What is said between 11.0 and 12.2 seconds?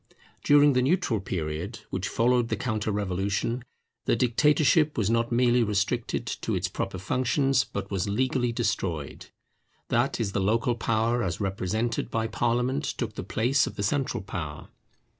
as represented